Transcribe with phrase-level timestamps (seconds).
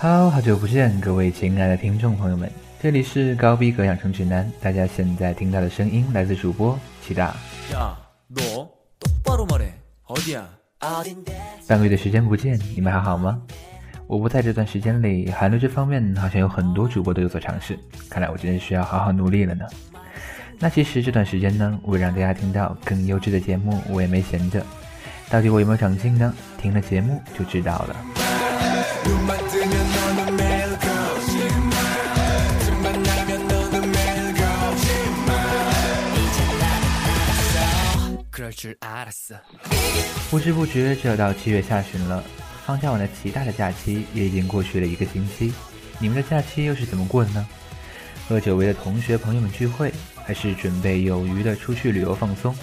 [0.00, 4.50] Hello，好久不见，各位亲爱的听众朋友们，这里是高逼格养成指南。
[4.58, 7.36] 大家现在听到的声音来自主播齐大。
[11.66, 13.38] 半个月的时间不见，你们还好吗？
[14.06, 17.78] 我不在这段时间里，韩流这方面好像有很多主播都有所尝试，
[18.08, 19.66] 看来我真的需要好好努力了呢。
[20.58, 24.64] 那其实这段时间呢，为了让大家听到更优质的节目，我也没闲着。
[25.28, 26.32] 到底我有没有长进呢？
[26.60, 27.96] 听了节目就知道了。
[40.30, 42.24] 不知不觉就要到七月下旬了。
[42.64, 45.52] 放假完了，其他的假期也已经过去了一个星期。
[45.98, 47.46] 你们的假期又是怎么过的呢？
[48.26, 49.92] 和久违的同学朋友们聚会，
[50.24, 52.54] 还是准备有余的出去旅游放松？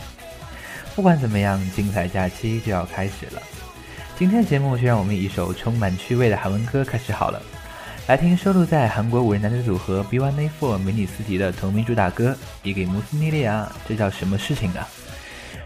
[0.95, 3.41] 不管怎么样，精彩假期就要开始了。
[4.17, 7.41] 今天的节目就让我们以一首充满趣味的韩文歌开始好了。
[8.07, 12.35] 来听收录在韩国五人男子组合 B1A4 迷你四辑的同名主打歌
[12.67, 14.87] 《一给穆斯尼利亚》，这叫什么事情啊？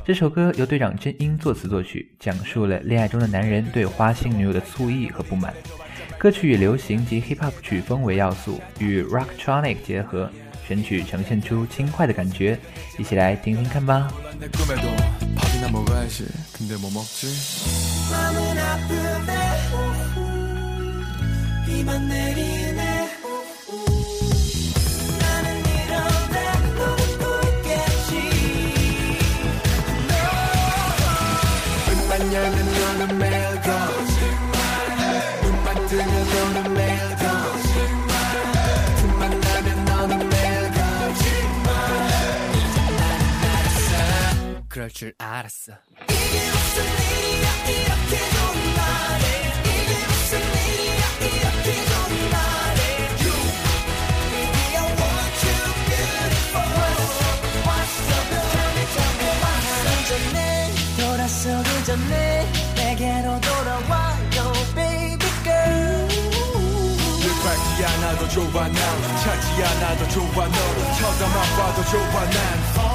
[0.05, 5.53] 这首歌由队长真英作词作曲，讲述了恋爱中的男人对花心女友的醋意和不满。
[6.25, 10.27] 歌曲以流行及 hip hop 曲风为要素，与 rocktronic 结合，
[10.67, 12.57] 选曲呈现出轻快的感觉。
[12.97, 14.11] 一起来听听看吧。
[44.85, 45.79] What's up
[60.07, 62.45] 전에 돌아서기 전에
[62.75, 66.07] 내게로 돌아와요 baby girl
[67.43, 68.75] 밟지 않아도 좋아 난
[69.17, 72.94] 찾지 않아도 좋아 너를 쳐다만 봐도 좋아 난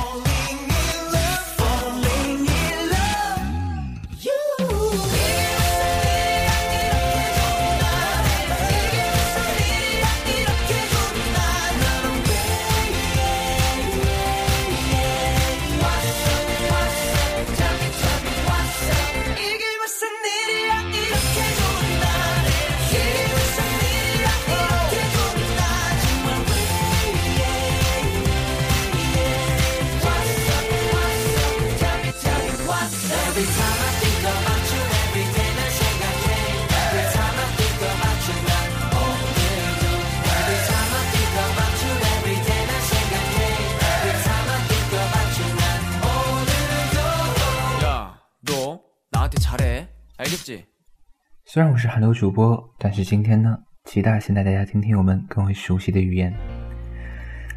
[51.52, 56.32] 虽然我是韩流主播，但是今天呢，齐大先带大家听听我们更为熟悉的语言。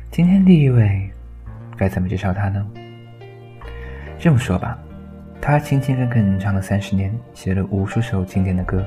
[0.10, 1.08] 今天第一位，
[1.78, 2.68] 该怎么介绍他呢？
[4.18, 4.80] 这么说吧，
[5.40, 8.84] 他勤勤恳恳唱了三十年，写了无数首经典的歌。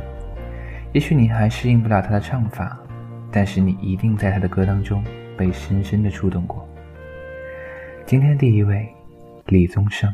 [0.93, 2.77] 也许你还适应不了他的唱法，
[3.31, 5.05] 但是你一定在他的歌当中
[5.37, 6.69] 被深深的触动过。
[8.05, 8.85] 今天第一位，
[9.45, 10.13] 李宗盛。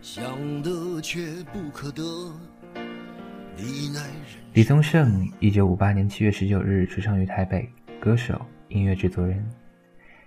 [0.00, 0.22] 想
[0.62, 2.02] 得却不可得。
[4.52, 7.68] 李宗盛，一九五八年七月十九日出生于台北，
[8.00, 9.44] 歌手、音乐制作人。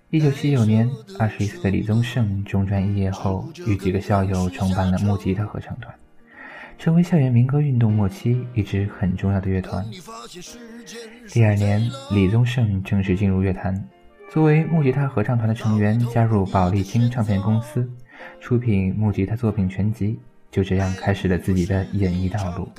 [0.10, 0.90] 一九七九年，
[1.20, 5.94] 二十一岁的李宗盛中专毕业后，与几个校友创办了木吉他合唱团，
[6.78, 9.86] 成为校园民歌运动末期一支很重要的乐团。
[11.30, 13.82] 第二年，李宗盛正式进入乐坛，
[14.32, 17.90] 作为木吉他合唱团的成员，加入宝丽金唱片公司，
[18.40, 20.18] 出品木吉他作品全集。
[20.52, 22.70] 就这样开始了自己的演艺道路。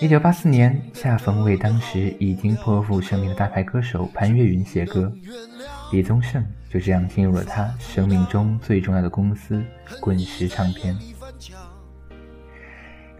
[0.00, 5.12] 一九八四年，恰逢为当时已经颇负盛名的大牌歌手潘越云写歌，
[5.90, 9.60] 李宗盛就这样进入了他生命中最重要的公司
[10.00, 10.96] 滚石唱片。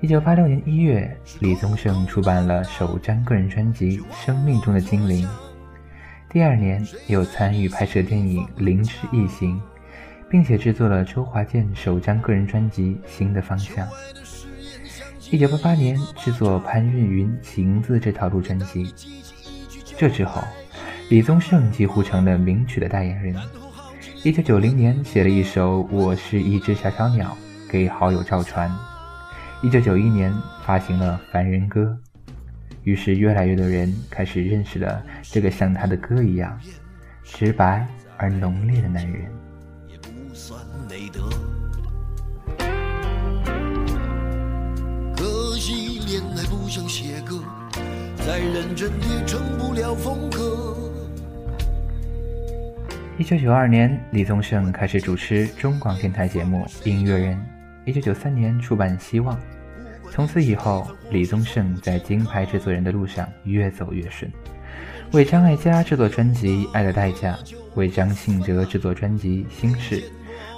[0.01, 5.27] 一九八六年一月，李宗盛出版了首张个人专辑《生命中的精灵》，
[6.31, 9.57] 第二年又参与拍摄电影《灵之异形》。
[10.31, 13.87] 并且制作了周华健首张个人专辑《新的方向》。
[15.31, 18.95] 一九八八年制作潘越云《情字》这套录专辑。
[19.97, 20.43] 这之后，
[21.11, 23.35] 李宗盛几乎成了名曲的代言人。
[24.23, 27.37] 一九九零年写了一首《我是一只小小鸟》
[27.71, 28.71] 给好友赵传。
[29.63, 30.33] 一九九一年
[30.65, 31.99] 发行了《凡人歌》，
[32.85, 36.59] 于是越来越多人开始认识了这个像他的歌一样
[37.25, 37.87] 直白
[38.17, 39.27] 而浓烈的男人。
[45.17, 47.43] 可惜恋爱不像写歌，
[48.25, 50.77] 再认真也成不了风格。
[53.19, 57.37] 一九九二年，李宗盛开始主持中广电台节目《音乐人》。
[57.85, 59.35] 一九九三年出版《希望》，
[60.09, 64.31] 从此以后，李宗盛在金牌制作人的路上越走越顺。
[65.13, 67.37] 为张艾嘉制作专辑《爱的代价》，
[67.75, 70.01] 为张信哲制作专辑《心事》，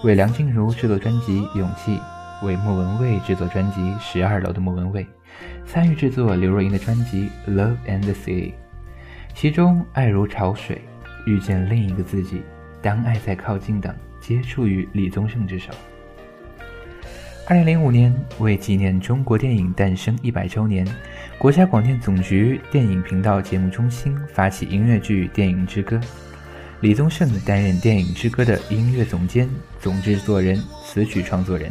[0.02, 1.99] 为梁静茹制作专辑《勇气》，
[2.47, 5.05] 为莫文蔚制作专辑《十二楼的莫文蔚》，
[5.67, 8.49] 参与制作刘若英的专辑《Love and the Sea》，
[9.35, 10.76] 其中《爱如潮水》。
[11.26, 12.41] 遇见另一个自己，
[12.81, 15.70] 当爱在靠近等，皆出于李宗盛之手。
[17.47, 20.87] 二零零五年，为纪念中国电影诞生一百周年，
[21.37, 25.97] 国家广电总局电影频道节目中心发起音乐剧《电影之歌》，
[26.81, 29.47] 李宗盛担任《电影之歌》的音乐总监、
[29.79, 31.71] 总制作人、词曲创作人。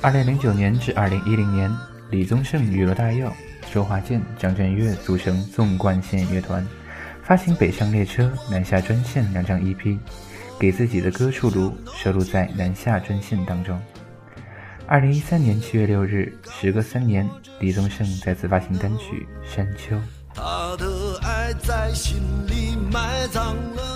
[0.00, 1.70] 二零零九年至二零一零年，
[2.08, 3.30] 李宗盛与罗大佑、
[3.70, 6.66] 周华健、张震岳组成纵贯线乐团。
[7.22, 9.98] 发行《北上列车》《南下专线》两张 EP，
[10.58, 13.78] 给自己的歌出炉，收录在《南下专线》当中。
[14.86, 17.28] 二零一三年七月六日，时隔三年，
[17.60, 19.94] 李宗盛再次发行单曲《山丘》。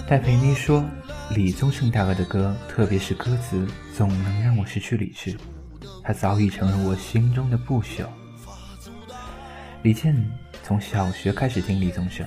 [0.07, 0.85] 戴佩妮说
[1.35, 5.37] ：“李宗盛大哥的歌，特别是歌词，总能让我失去理智。
[6.05, 8.07] 他早已成了我心中的不朽。”
[9.83, 10.15] 李健
[10.63, 12.27] 从小学开始听李宗盛。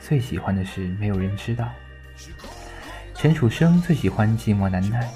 [0.00, 1.68] 最喜欢的是没有人知道。
[3.14, 5.08] 陈楚生最喜欢寂寞难耐，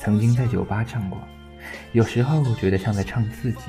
[0.00, 1.20] 曾经在酒吧唱过，
[1.92, 3.60] 有时候觉得像在唱自己。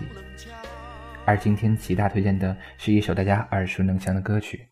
[1.25, 4.67] 而今天齐大推荐的是一首大家耳熟能详的歌曲，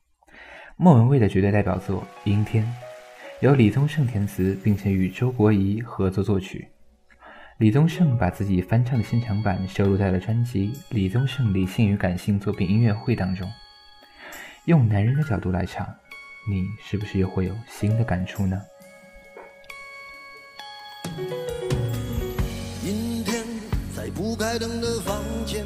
[0.75, 2.63] 莫文蔚的绝对代表作《阴天》，
[3.39, 6.67] 由李宗盛填词，并且与周国仪合作作曲。
[7.59, 13.49] 李宗盛把自己翻唱的现场版收录在了专辑《李宗盛理性与感性作品音乐会》当中。
[14.65, 15.87] 用男人的角度来唱，
[16.49, 18.61] 你是不是又会有新的感触呢？
[22.83, 23.45] 阴天，
[23.95, 25.65] 在不开灯的房间，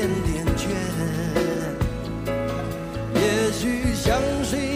[0.00, 0.64] 点点倦。
[3.14, 4.69] 也许像谁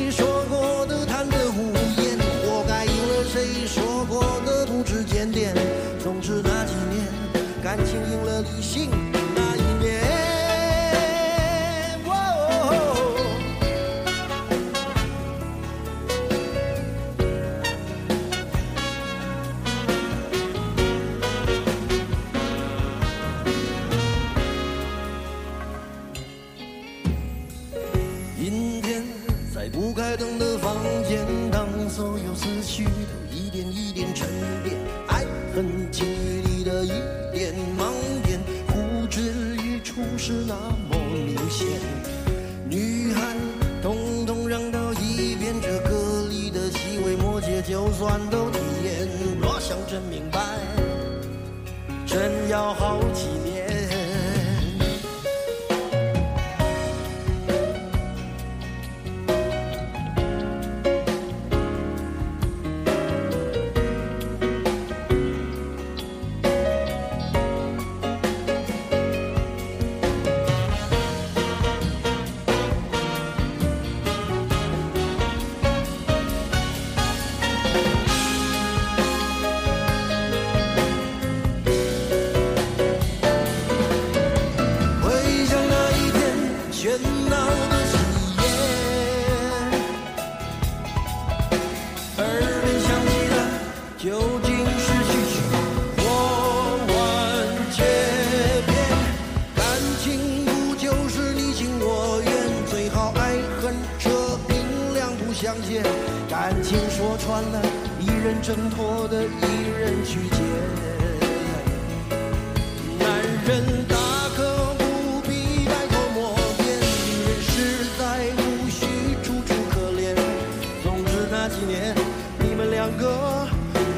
[123.04, 123.46] 个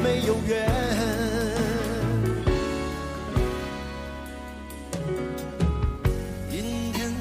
[0.03, 0.67] 没有缘。
[6.51, 7.13] 阴天，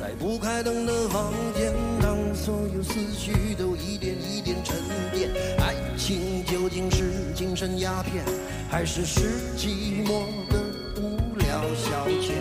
[0.00, 4.74] 在不开灯的房间，当所有思绪都一点一点沉
[5.12, 8.24] 淀，爱情究竟是精神鸦片，
[8.70, 9.20] 还是是
[9.58, 10.58] 寂寞的
[10.96, 12.32] 无聊消遣？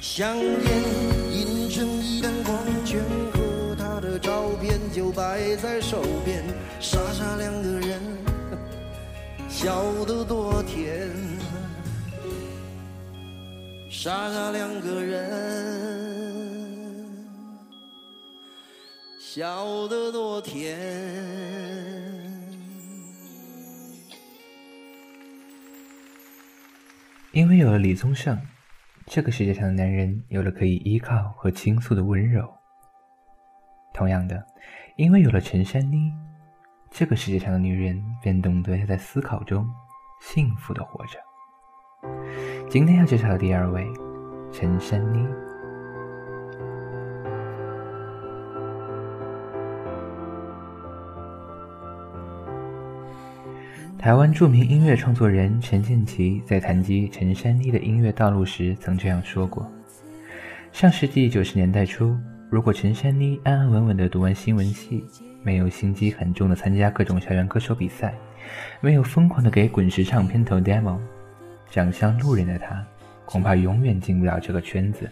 [0.00, 0.46] 香烟
[1.32, 3.00] 印成一道光圈，
[3.32, 6.44] 和他的照片就摆在手边，
[6.78, 8.00] 傻傻两个人，
[9.66, 11.10] 笑得多甜。
[13.90, 16.38] 傻傻两个人，
[19.20, 20.78] 笑得多甜。
[27.32, 28.40] 因为有了李宗盛，
[29.06, 32.48] 这个世界上的男人有了可以依靠和倾诉的温柔。
[33.92, 34.46] 同样的，
[34.96, 36.12] 因为有了陈珊妮，
[36.98, 39.68] 这个世界上的女人便懂得要在思考中
[40.18, 41.18] 幸福的活着。
[42.70, 43.86] 今天要介绍的第二位，
[44.50, 45.22] 陈珊妮。
[53.98, 59.70] 台湾著名音乐创作人陈建奇在谈及陈珊妮的音乐道路时，曾这样说过：
[60.72, 62.16] 上世纪九十年代初，
[62.48, 65.04] 如果陈珊妮安安稳稳地读完新闻系，
[65.46, 68.12] 没有心机很重的参加各种校园歌手比赛，
[68.80, 70.98] 没有疯狂的给滚石唱片投 demo，
[71.70, 72.84] 长相路人的他，
[73.24, 75.08] 恐怕永远进不了这个圈子。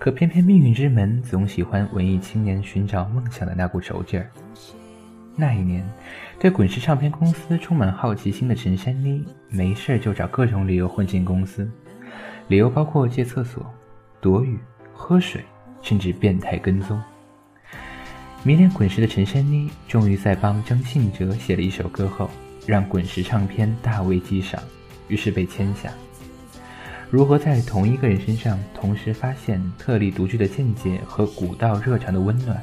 [0.00, 4.28] 可偏偏命运之门总喜欢文艺青年寻找梦想的那股轴劲儿。
[5.36, 5.88] 那一年，
[6.40, 11.70] 对滚石唱片公司充满好奇心的陈珊妮，没事就找各种理由混进公司，
[12.48, 13.64] 理由包括借厕所、
[14.20, 14.58] 躲雨、
[14.92, 15.44] 喝水，
[15.82, 17.00] 甚至变态跟踪。
[18.44, 22.30] 迷恋滚石的陈珊妮，终于在帮张信哲写了一首歌后，
[22.66, 24.62] 让滚石唱片大为激赏，
[25.08, 25.90] 于是被签下。
[27.10, 32.62] 如何在同一个人身上同时发现特立独居的见解和古道热肠的温暖？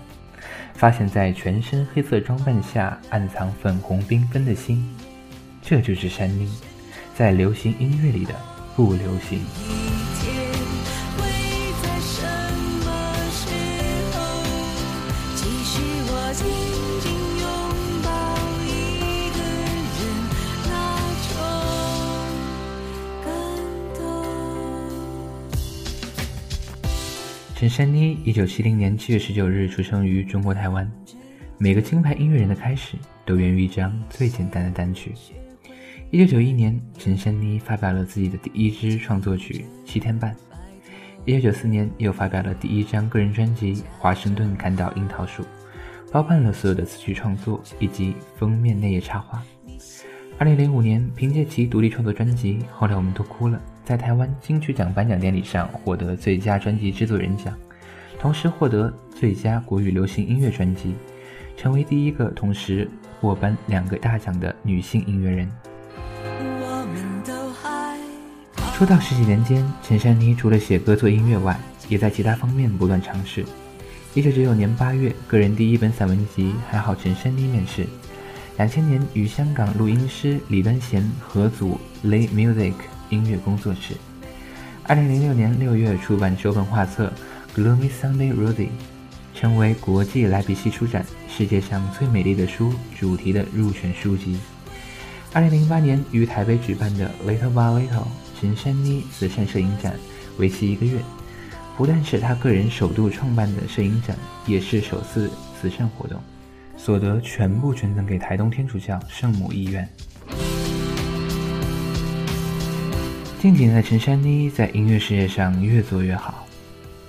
[0.75, 4.87] 发现，在全身黑色装扮下暗藏粉红缤纷的心，
[5.61, 6.49] 这就是珊妮，
[7.15, 8.33] 在流行音乐里的
[8.75, 9.41] 不流行。
[27.65, 30.87] 陈珊妮，一九七零年七月十九日出生于中国台湾。
[31.57, 32.95] 每个金牌音乐人的开始
[33.25, 35.15] 都源于一张最简单的单曲。
[36.11, 40.31] 一九九一年，陈珊妮发表了自己的第一支创作曲《七天半》。
[41.25, 45.41] 一九九四年，又发表了第一张个人专辑《华盛顿砍倒樱桃树》，
[46.11, 49.41] 包办了所有的词曲创作以及封面内页插画。
[50.37, 53.57] 二零零五年，凭借其独立创作专辑《后来我们都哭了》。
[53.85, 57.53] 在台湾金曲奖颁奖典礼上获得最佳专辑制作人奖，
[58.19, 60.95] 同时获得最佳国语流行音乐专辑，
[61.55, 62.89] 成为第一个同时
[63.21, 65.47] 获颁两个大奖的女性音乐人。
[68.73, 71.55] 出道十几年间，陈珊妮除了写歌做音乐外，
[71.87, 73.45] 也在其他方面不断尝试。
[74.15, 77.85] 一九九九年八月，个人第一本散文集《还好陈珊妮》面世。
[78.57, 82.73] 两千年与香港录音师李端贤合组 Lay Music。
[83.15, 83.95] 音乐工作室。
[84.83, 87.11] 二零零六年六月出版首本画册
[87.59, 88.67] 《Gloomy Sunday Rosie》，
[89.33, 94.37] 成为国际莱比锡书展“世界上最美丽的书”主题的入选书籍。
[95.33, 98.07] 二零零八年于台北举办的 Little by Little
[98.39, 99.93] 陈珊妮慈善摄影展，
[100.37, 100.99] 为期一个月，
[101.75, 106.21] 不但是他个人首度创办的摄影展，也是首次慈善活动，
[106.77, 109.89] 所得全部捐赠给台东天主教圣母医院。
[113.45, 116.47] 近几年的陈珊妮在音乐事业上越做越好。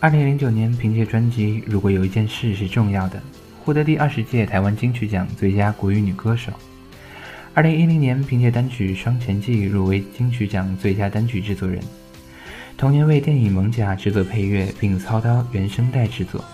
[0.01, 3.19] 二零零九年，凭借专辑《如果有一件事是重要的》，
[3.65, 6.53] 获得第二十届台湾金曲奖最佳国语女歌手。
[7.55, 11.83] 二零一零年，凭借单曲《双城记》入围金曲奖最佳单曲制作人。
[12.77, 16.45] 同年为电影《蒙甲》制作配乐并操刀原声带制作，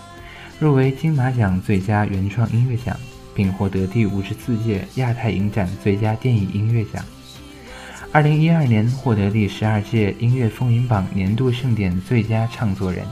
[0.61, 2.97] 入围金马奖最佳原创音乐奖，
[3.35, 7.03] 并获得第五十四届亚太影展最佳电影音乐奖。
[8.13, 13.03] 二零一二年获得第十二届音乐风云榜年度盛典最佳唱作人。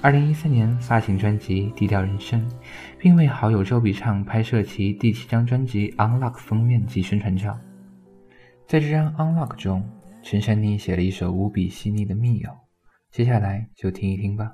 [0.00, 2.40] 二零一三年发行专辑《低调人生》，
[2.98, 7.58] 并为好友周笔畅拍摄其第七张专辑《Unlock》封面及宣传照。
[8.66, 9.86] 在这张《Unlock》中，
[10.22, 12.48] 陈珊妮写了一首无比细腻的《密友》，
[13.12, 14.50] 接下来就听一听吧。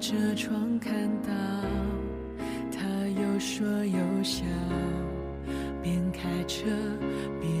[0.00, 1.32] 着窗看到
[2.70, 4.44] 他有说有笑，
[5.82, 6.66] 边开车
[7.40, 7.52] 边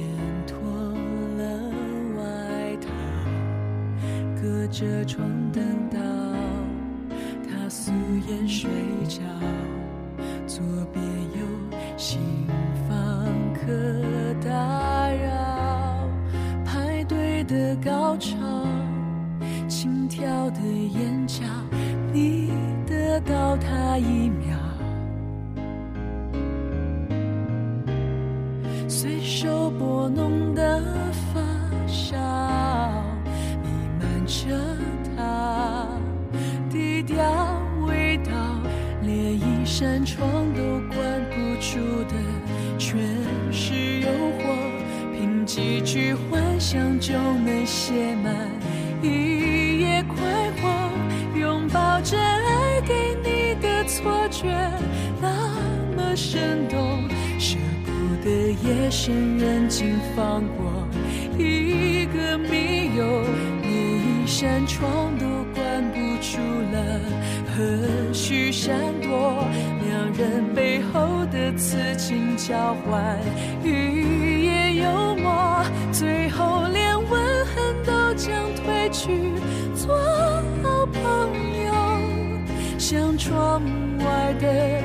[0.46, 0.56] 脱
[1.36, 1.70] 了
[2.16, 2.88] 外套，
[4.40, 5.98] 隔着窗等到
[7.48, 7.90] 他素
[8.28, 8.70] 颜睡
[9.08, 9.20] 着，
[10.46, 11.44] 左边有
[11.96, 12.20] 新
[12.88, 13.66] 房客
[14.40, 16.08] 打扰，
[16.64, 18.36] 排队的高潮，
[19.68, 21.42] 轻跳的眼角。
[22.12, 22.50] 你
[22.86, 24.56] 得到他一秒，
[28.88, 30.82] 随手拨弄的
[31.32, 31.40] 发
[31.86, 32.16] 梢，
[33.62, 33.68] 弥
[34.00, 34.48] 漫着
[35.14, 35.86] 他
[36.70, 37.22] 低调
[37.86, 38.32] 味道，
[39.02, 40.22] 连一扇窗
[40.54, 42.14] 都关不住的，
[42.78, 42.98] 全
[43.52, 44.42] 是诱惑，
[45.12, 48.14] 凭几句幻想就能写
[59.08, 60.86] 深人静放过
[61.38, 63.22] 一个密友，
[63.62, 65.24] 连一扇窗都
[65.54, 66.36] 关不住
[66.70, 67.00] 了，
[67.56, 69.46] 何须闪躲？
[69.86, 73.18] 两人背后的刺青交换，
[73.64, 79.32] 语言幽默，最后连吻痕都将褪去。
[79.74, 79.96] 做
[80.62, 81.02] 好朋
[81.64, 81.72] 友，
[82.76, 83.62] 像窗
[84.00, 84.82] 外的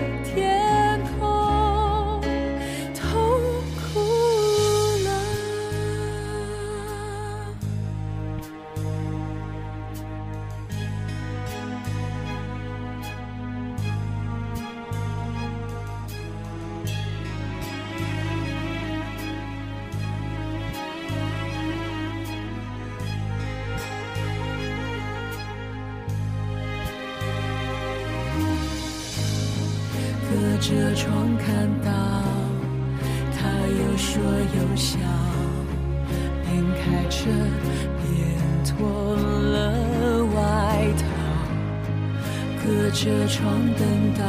[42.94, 44.24] 着窗等到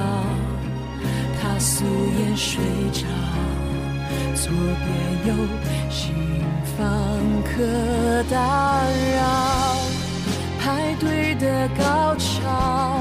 [1.38, 1.85] 他素
[2.18, 3.05] 颜睡着，
[4.35, 4.88] 左边
[5.27, 5.31] 有
[5.90, 6.14] 新
[6.77, 6.83] 房
[7.44, 7.53] 客
[8.31, 8.83] 打
[9.14, 9.77] 扰，
[10.59, 13.00] 排队的高潮。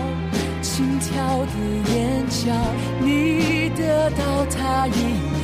[0.62, 1.12] 轻佻
[1.45, 1.56] 的
[1.93, 2.52] 眼角，
[2.99, 5.43] 你得到他一秒，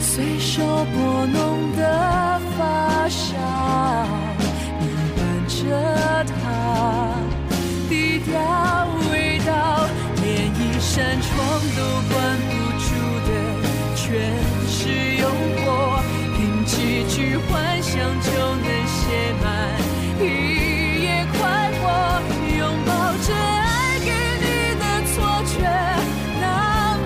[0.00, 2.27] 随手拨弄的
[5.68, 6.32] 着他
[7.88, 8.32] 低调
[9.12, 9.86] 味道，
[10.22, 11.28] 连一扇窗
[11.76, 12.16] 都关
[12.48, 12.88] 不住
[13.28, 13.30] 的，
[13.94, 14.06] 全
[14.66, 14.80] 是
[15.16, 15.66] 诱惑，
[16.36, 17.48] 凭几句幻
[17.82, 18.26] 想就
[18.56, 18.98] 能写
[19.42, 19.46] 满
[20.20, 20.22] 一
[21.02, 21.06] 夜
[21.38, 21.38] 快
[21.80, 21.82] 活，
[22.58, 22.90] 拥抱
[23.26, 24.08] 着爱给
[24.40, 24.44] 你
[24.80, 25.54] 的错觉，
[26.40, 26.44] 那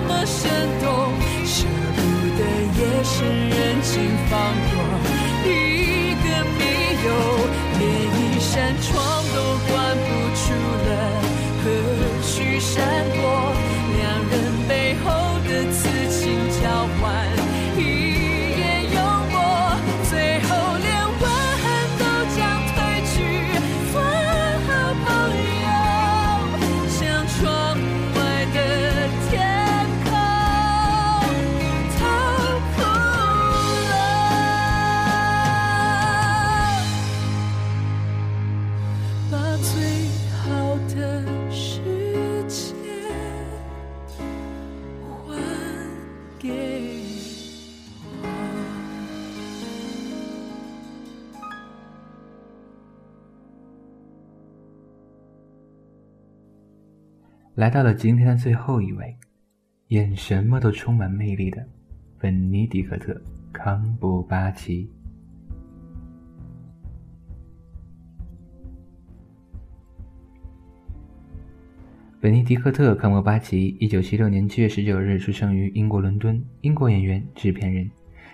[0.07, 0.39] 么生
[0.81, 0.85] 动，
[1.45, 1.55] 舍
[1.95, 1.99] 不
[2.37, 2.41] 得
[2.79, 3.13] 夜深
[3.49, 3.91] 人静
[4.29, 4.31] 放
[4.71, 5.12] 过。
[57.55, 59.15] 来到了今天的最后一位，
[59.89, 61.63] 演什么都充满魅力的
[62.17, 63.13] 本尼迪克特·
[63.51, 64.89] 康布巴奇。
[72.19, 77.87] 本尼迪克特·康伯巴奇，一九七六年七月十九日出生于英国伦敦，英国演员、制片人。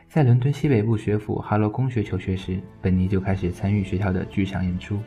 [0.08, 4.98] 在伦敦西北部学府哈罗公学求学时，本尼就开始参与学校的剧场演出。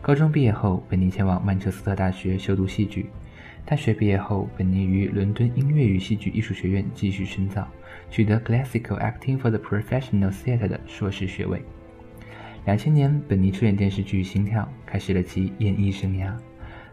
[0.00, 3.06] 高中毕业后，本尼前往曼彻斯特大学修读戏剧。
[3.64, 7.66] 大学毕业后，本尼于伦敦音乐与戏剧艺术学院继续深造，
[8.10, 11.62] 取得 Classical Acting for the Professional Theatre 的硕士学位。
[12.66, 16.32] 两千年，本尼出演电视剧《心跳》，开始了其演艺生涯。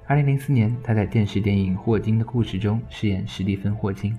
[0.08, 4.16] 二零零四年，他在电视电影《霍金的故事》中饰演史蒂芬·霍金，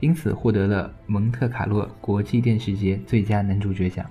[0.00, 4.04] 因此获得了蒙特卡洛国际电视节最佳男主角奖。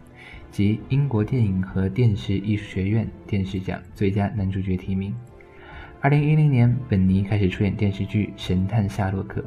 [0.50, 5.16] 及英国电影和电视艺术学院电视奖最佳男主角提名。
[6.04, 9.40] 二零一零年，本尼开始出演电视剧《神探夏洛克》，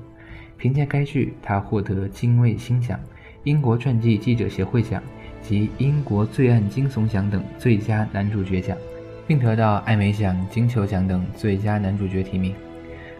[0.56, 2.96] 凭借该剧，他获得金卫星奖、
[3.42, 5.02] 英国传记记者协会奖
[5.42, 8.78] 及英国罪案惊悚奖等最佳男主角奖，
[9.26, 12.52] 并得到艾美奖、金球奖等最佳男主角提名。《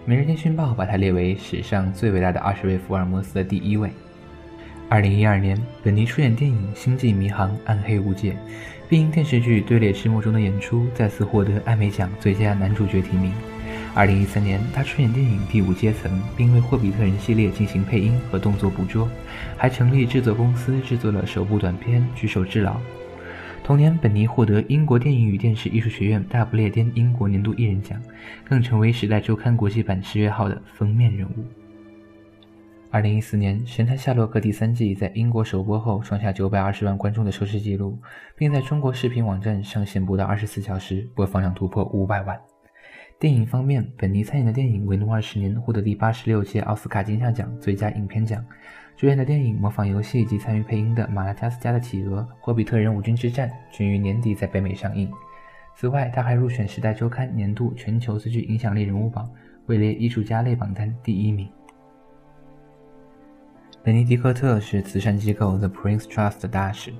[0.04, 3.90] 每日电讯报》把他列为史上最伟大的二十位福尔摩斯的第一位。
[4.88, 8.32] 二零一二年，本尼出演电影《星际迷航：暗黑无界》，
[8.96, 13.32] 因电视剧《队列之幕》中的演出再次获得艾美奖最佳男主角提名。
[13.94, 19.08] 二零一三年，他出演电影《第五阶层》，并为《霍比特人》系列进行配音和动作捕捉，
[19.56, 22.72] 还成立制作公司制作了首部短片《举手之劳》。
[23.62, 28.00] 同年，本尼获得英国电影与电视艺术学院大不列颠英国年度艺人奖，
[28.48, 31.63] 更成为《时代周刊》国际版十月号的封面人物。
[32.94, 37.98] 二零一四年，《神探夏洛克》第三季在英国首播后创下九百二十万观众的收视纪录，
[38.36, 42.40] 并在中国视频网站上线不到二十四小时，播放量突破五百万。
[43.18, 48.46] 电影方面，本尼参演的电影《维诺二十年》获得第八十六届奥斯卡金像奖最佳影片奖，
[48.96, 55.10] 主演的电影模仿游戏及参与配音的《马达加斯加的企鹅》《霍比特人：五军之战》均于年底在北美上映。
[55.74, 59.28] 此外，他还入选《时代周刊》年度全球最具影响力人物榜，
[59.66, 61.50] 位列艺术家类榜单第一名。
[63.84, 66.90] 本尼迪克特是慈善机构 The Prince Trust 的大使，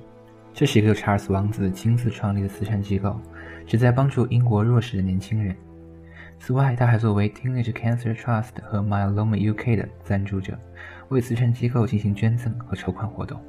[0.53, 3.19] 这是一个查尔斯王子亲自创立的慈善机构，
[3.65, 5.55] 旨在帮助英国弱势的年轻人。
[6.37, 10.55] 此外，他还作为 Teenage Cancer Trust 和 Myeloma UK 的赞助者，
[11.09, 13.41] 为慈善机构进行捐赠和筹款活动。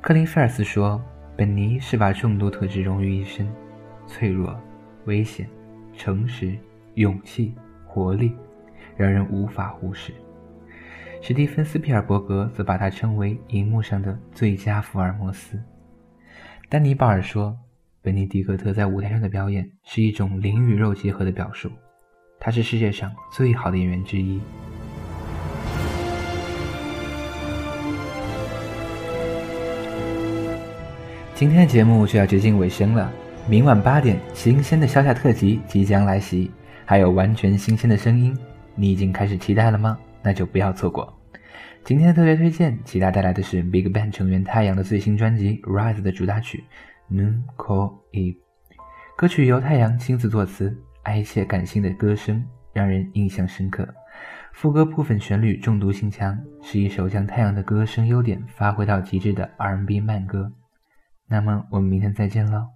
[0.00, 0.98] 科林·菲尔斯说
[1.36, 3.46] ：“本尼是把众多特质融于一身，
[4.06, 4.58] 脆弱、
[5.04, 5.46] 危险、
[5.92, 6.56] 诚实、
[6.94, 8.34] 勇气、活力，
[8.96, 10.14] 让人无法忽视。”
[11.26, 15.60] 史蒂芬·斯皮尔伯格则把他称为荧幕上的最佳福尔摩斯。
[16.68, 17.58] 丹尼·鲍尔说
[18.00, 21.68] ：“本尼迪克特在舞台上的表演是一种灵与肉结合的表述，
[22.38, 24.38] 他是世界上最好的演员之一。”
[31.34, 33.10] 今天的节目就要接近尾声了，
[33.48, 36.52] 明晚八点，新鲜的消夏特辑即将来袭，
[36.84, 38.32] 还有完全新鲜的声音，
[38.76, 39.98] 你已经开始期待了吗？
[40.26, 41.16] 那就不要错过。
[41.84, 46.64] 今天的特别推荐，其他带来的是 BigBang 成员太阳的最新专辑《Rise》的主打曲
[47.14, 48.34] 《non call Eve》。
[49.16, 53.88] 歌曲由太阳亲自作词，哀切感性的歌声让人印象深刻。
[54.52, 60.50] 副歌部分旋律中毒性强，是一首将太阳的歌声优点发挥到极致的 R&B 慢歌。
[61.28, 62.75] 那么我们明天再见喽。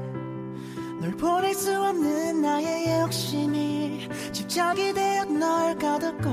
[1.01, 6.29] 널 보낼 수 없는 나의 욕심이 집착이 되어 널 가뒀고.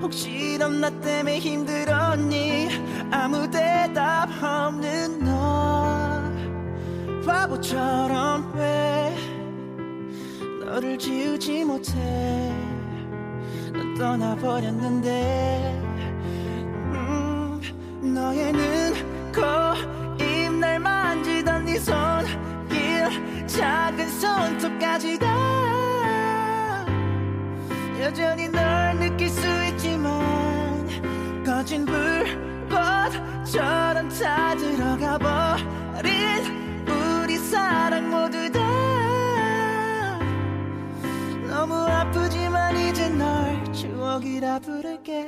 [0.00, 2.68] 혹시 넌 나 때문에 힘들었니?
[3.10, 6.22] 아무 대답 없는 너.
[7.26, 9.14] 바보처럼 왜
[10.64, 11.92] 너를 지우지 못해?
[13.72, 15.82] 넌 떠나버렸는데.
[16.94, 17.60] 음,
[18.14, 22.38] 너의 눈, 코, 입 날 만지던 네 손길
[23.46, 25.26] 작은 손톱까지 다.
[28.00, 30.86] 여전히 널 느낄 수 있지만
[31.44, 38.60] 거진 불꽃처럼 다 들어가 버린 우리 사랑 모두 다.
[41.48, 45.26] 너무 아프지만 이제 널 추억이라 부를게.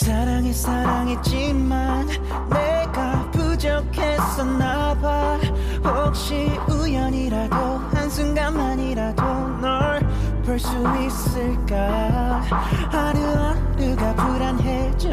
[0.00, 2.08] 사랑해 사랑했지만
[2.50, 3.23] 내가
[3.54, 5.38] 부 부족했었나 봐.
[5.84, 7.56] 혹시 우연이라도
[7.92, 9.22] 한순간만이라도
[9.60, 10.00] 널
[10.44, 10.68] 볼 수
[11.06, 12.42] 있을까?
[12.90, 15.08] 하루하루가 불안해져.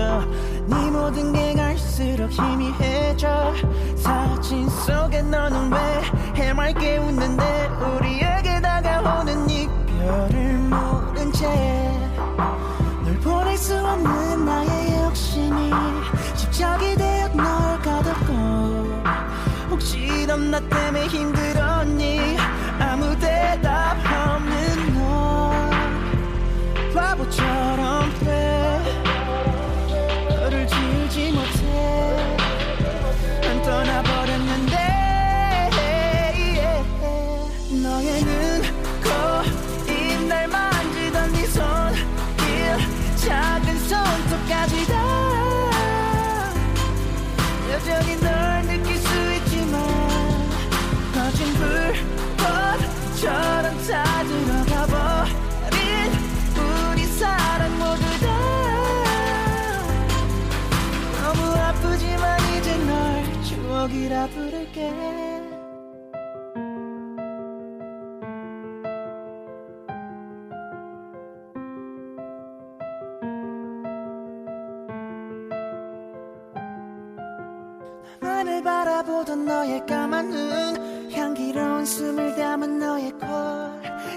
[0.67, 3.53] 네 모든 게 갈수록 희미해져.
[3.95, 6.01] 사진 속에 너는 왜
[6.43, 7.67] 해맑게 웃는데?
[7.95, 11.91] 우리에게 다가오는 이별을 모른 채
[13.05, 15.71] 널 보낼 수 없는 나의 욕심이
[16.35, 17.70] 집착이 되어 널
[19.81, 22.37] 혹시 넌나 때문에 힘들었니
[78.21, 83.29] 나를 바라보던 너의 까만 눈 향기로운 숨을 담은 너의 콜.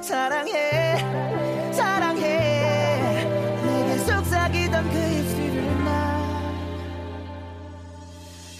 [0.03, 3.25] 사랑해 사랑해.
[3.65, 6.53] 내게 속삭이던 그 입술을 나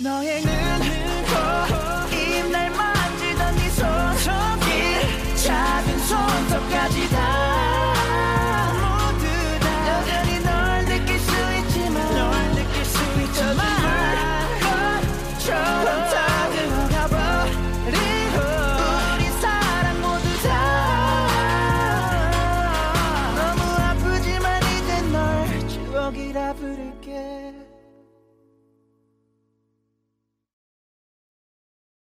[0.03, 0.51] 너의 눈,
[1.29, 1.84] 코,